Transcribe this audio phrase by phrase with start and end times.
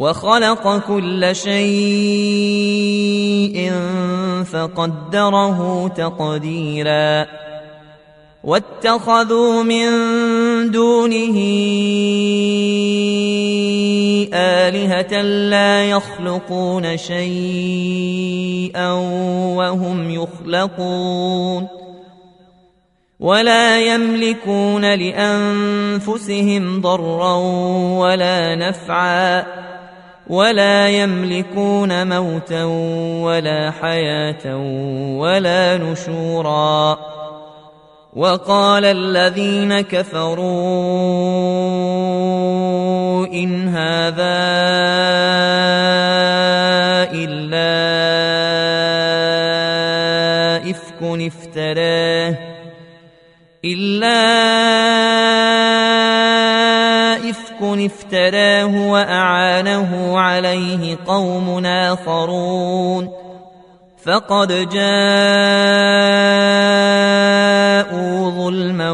[0.00, 1.72] وخلق كل شيء
[4.44, 7.26] فقدره تقديرا.
[8.44, 9.90] واتخذوا من
[10.70, 11.36] دونه
[14.34, 18.92] آلهة لا يخلقون شيئا
[19.56, 21.68] وهم يخلقون.
[23.20, 27.36] ولا يملكون لأنفسهم ضرا
[27.98, 29.69] ولا نفعا.
[30.30, 32.64] ولا يملكون موتا
[33.24, 34.56] ولا حياة
[35.18, 36.98] ولا نشورا.
[38.16, 40.46] وقال الذين كفروا
[43.26, 44.14] إن هذا
[47.14, 47.70] إلا
[50.70, 52.34] إفك افتراه.
[53.64, 54.20] إلا
[57.30, 58.39] إفك افتراه.
[64.10, 64.90] فقد جاءوا
[68.30, 68.90] ظلما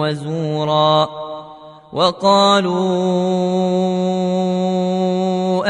[0.00, 1.08] وزورا
[1.92, 2.74] وقالوا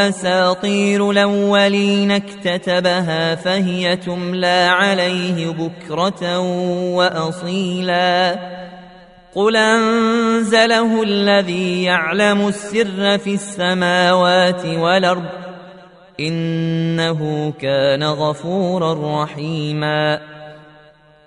[0.09, 6.39] أساطير الأولين اكتتبها فهي تملى عليه بكرة
[6.95, 8.39] وأصيلا
[9.35, 15.44] قل أنزله الذي يعلم السر في السماوات والأرض
[16.21, 20.21] إنه كان غفورا رحيما.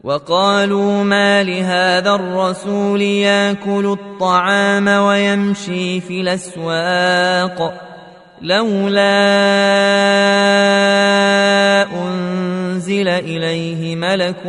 [0.04, 7.74] وقالوا ما لهذا الرسول ياكل الطعام ويمشي في الأسواق
[8.42, 9.02] لولا
[11.94, 14.44] أنزل إليه ملك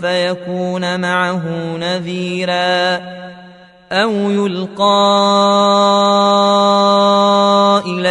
[0.00, 1.42] فيكون معه
[1.76, 3.00] نذيرا
[3.92, 4.82] أو يلقى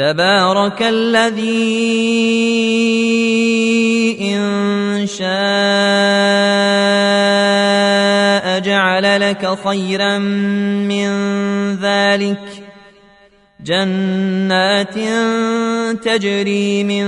[0.00, 1.60] تبارك الذي
[4.20, 5.28] إن شاء
[8.60, 10.18] جعل لك خيرا
[10.88, 11.10] من
[11.76, 12.64] ذلك
[13.60, 14.94] جنات
[16.04, 17.06] تجري من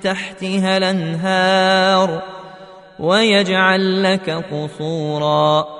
[0.00, 2.22] تحتها الأنهار
[2.98, 5.79] ويجعل لك قصورا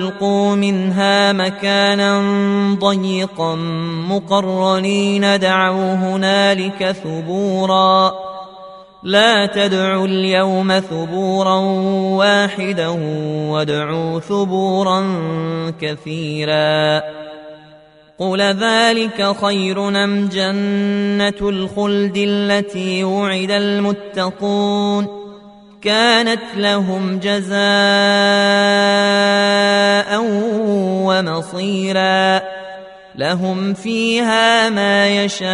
[0.00, 2.22] القوا منها مكانا
[2.80, 3.54] ضيقا
[4.08, 8.12] مقرنين دعوا هنالك ثبورا.
[9.02, 11.56] لا تدعوا اليوم ثبورا
[12.16, 12.88] واحدا
[13.48, 15.04] وادعوا ثبورا
[15.80, 17.02] كثيرا.
[18.18, 25.20] قل ذلك خير أم جنة الخلد التي وعد المتقون؟
[25.82, 27.50] كانت لهم جزاء
[31.28, 32.40] ومصيرا
[33.14, 35.50] لهم فيها ما يشاءون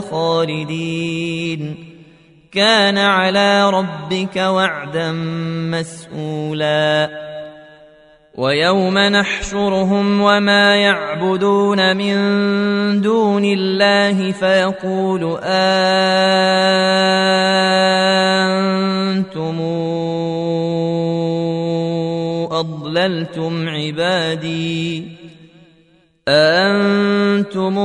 [0.00, 1.76] خالدين.
[2.52, 5.12] كان على ربك وعدا
[5.72, 7.10] مسئولا
[8.36, 12.16] ويوم نحشرهم وما يعبدون من
[13.00, 15.76] دون الله فيقول أنتم
[22.52, 25.04] أضللتم عبادي
[26.28, 27.78] أأنتم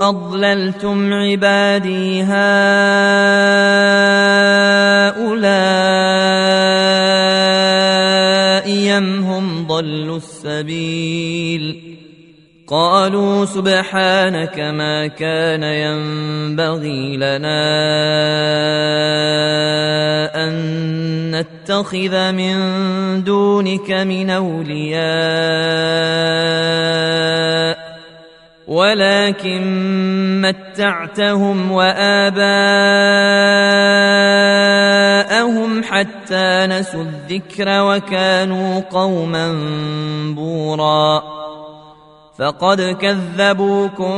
[0.00, 2.74] أضللتم عبادي هؤلاء
[8.98, 11.94] أم هم ضلوا السبيل
[12.66, 17.64] قالوا سبحانك ما كان ينبغي لنا
[20.34, 20.54] أن
[21.34, 22.54] نتخذ من
[23.24, 25.04] دونك من أولياء
[28.66, 29.60] ولكن
[30.40, 32.44] متعتهم وآباءهم
[35.82, 39.52] حتى نسوا الذكر وكانوا قوما
[40.36, 41.33] بوراً.
[42.38, 44.14] فقد كذبوكم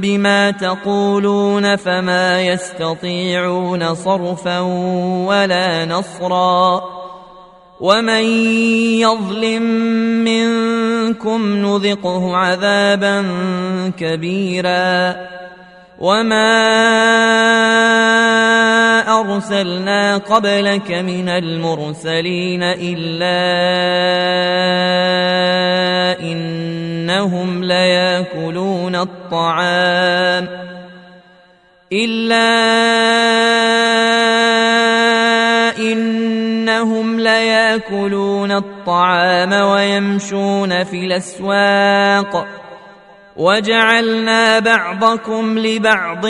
[0.00, 4.58] بما تقولون فما يستطيعون صرفا
[5.28, 6.82] ولا نصرا
[7.80, 8.24] ومن
[9.00, 9.62] يظلم
[10.24, 13.24] منكم نذقه عذابا
[13.98, 15.16] كبيرا
[15.98, 16.60] وما
[19.20, 24.29] أرسلنا قبلك من المرسلين إلا
[28.34, 30.48] لياكلون الطعام
[31.92, 32.50] إلا
[35.78, 42.46] إنهم ليأكلون الطعام ويمشون في الأسواق
[43.36, 46.26] وجعلنا بعضكم لبعض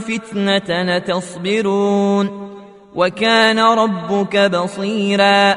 [0.00, 2.56] فتنة تصبرون
[2.94, 5.56] وكان ربك بصيرا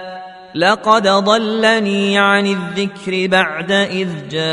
[0.55, 4.45] لقد ضلني عن الذكر بعد إذ جاءني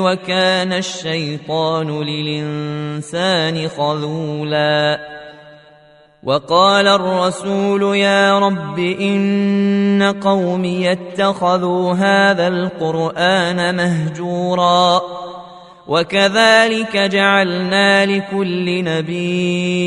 [0.00, 5.00] وكان الشيطان للإنسان خذولا.
[6.22, 15.02] وقال الرسول يا رب إن قومي اتخذوا هذا القرآن مهجورا.
[15.86, 19.86] وكذلك جعلنا لكل نبي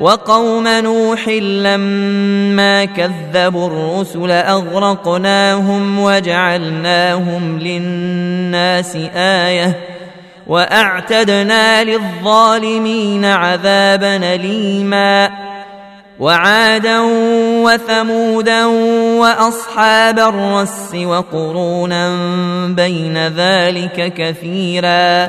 [0.00, 9.78] وقوم نوح لما كذبوا الرسل أغرقناهم وجعلناهم للناس آية
[10.46, 15.30] وأعتدنا للظالمين عذابا أليما
[16.18, 17.00] وعادا
[17.64, 18.64] وثمودا
[19.20, 22.16] وأصحاب الرس وقرونا
[22.66, 25.28] بين ذلك كثيرا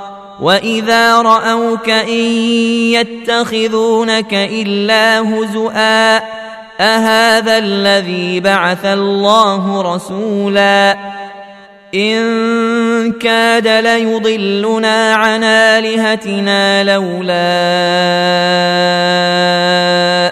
[0.41, 2.19] واذا راوك ان
[2.97, 6.17] يتخذونك الا هزؤا
[6.79, 10.97] اهذا الذي بعث الله رسولا
[11.95, 17.31] ان كاد ليضلنا عن الهتنا لولا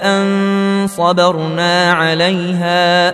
[0.06, 3.14] ان صبرنا عليها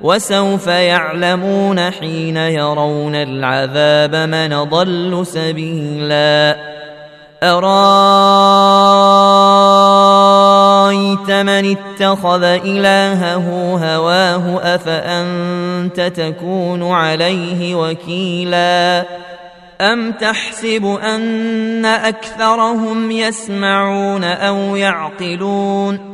[0.00, 6.56] وسوف يعلمون حين يرون العذاب من ضل سبيلا.
[7.42, 7.64] أرأيت
[11.30, 19.04] من اتخذ إلهه هواه أفأنت تكون عليه وكيلا؟
[19.80, 26.13] أم تحسب أن أكثرهم يسمعون أو يعقلون؟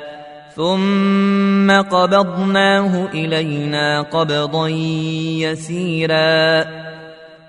[0.55, 4.67] ثم قبضناه إلينا قبضا
[5.37, 6.65] يسيرا.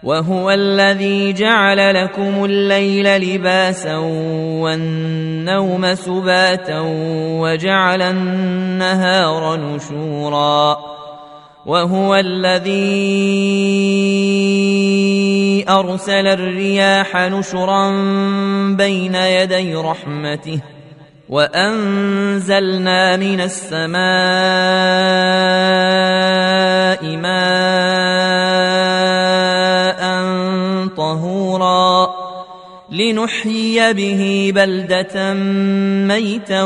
[0.03, 3.97] وهو الذي جعل لكم الليل لباسا
[4.63, 6.81] والنوم سباتا
[7.41, 10.77] وجعل النهار نشورا.
[11.67, 12.73] وهو الذي
[15.69, 17.91] أرسل الرياح نشرا
[18.77, 20.61] بين يدي رحمته.
[21.33, 23.97] وانزلنا من السماء
[27.17, 28.43] ماء
[30.97, 32.11] طهورا
[32.91, 35.35] لنحيي به بلده
[36.05, 36.63] ميتا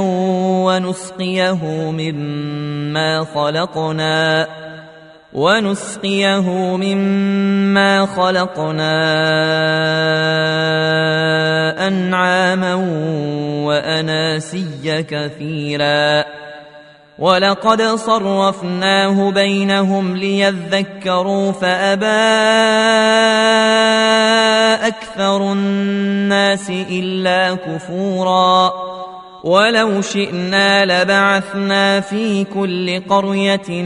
[0.66, 4.48] ونسقيه مما خلقنا
[5.32, 8.96] ونسقيه مما خلقنا
[11.78, 12.74] أنعاما
[13.64, 16.24] وأناسيا كثيرا.
[17.18, 22.06] ولقد صرفناه بينهم ليذكروا فأبى
[24.86, 28.72] أكثر الناس إلا كفورا.
[29.44, 33.82] ولو شئنا لبعثنا في كل قرية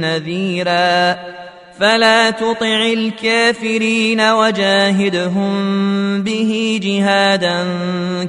[0.00, 1.16] نذيرا.
[1.80, 5.52] فلا تطع الكافرين وجاهدهم
[6.22, 7.64] به جهادا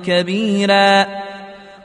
[0.05, 1.05] كبيرا.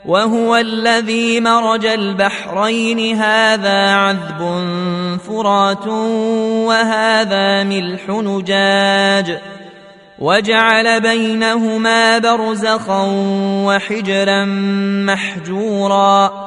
[0.05, 3.15] وهو الذي مرج البحرين.
[3.15, 4.67] هذا عذب
[5.27, 5.87] فرات
[6.67, 9.37] وهذا ملح نجاج.
[10.19, 13.05] وجعل بينهما برزخا
[13.65, 14.45] وحجرا
[15.05, 16.46] محجورا.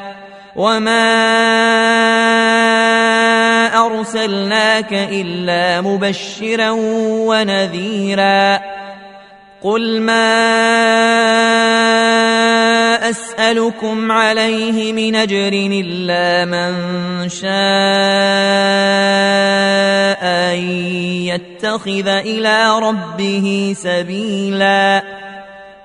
[0.55, 1.11] وما
[3.85, 6.69] ارسلناك الا مبشرا
[7.29, 8.59] ونذيرا
[9.61, 10.31] قل ما
[13.09, 16.73] اسالكم عليه من اجر الا من
[17.29, 17.51] شاء
[20.51, 20.59] ان
[21.25, 25.03] يتخذ إلى ربه سبيلا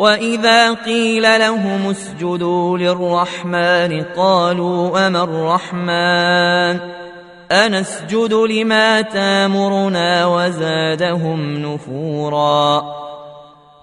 [0.00, 6.80] واذا قيل لهم اسجدوا للرحمن قالوا اما الرحمن
[7.52, 12.82] أنسجد لما تامرنا وزادهم نفورا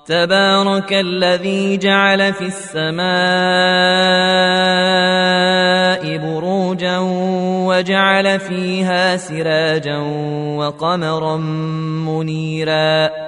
[0.05, 3.07] تبارك الذي جعل في السماء
[6.17, 6.97] بروجا
[7.67, 9.97] وجعل فيها سراجا
[10.57, 11.37] وقمرا
[12.07, 13.27] منيرا